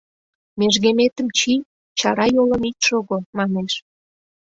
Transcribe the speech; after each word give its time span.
Межгеметым 0.59 1.27
чий, 1.37 1.59
чара 1.99 2.25
йолын 2.35 2.63
ит 2.69 2.77
шого,— 2.85 3.17
манеш. 3.37 3.73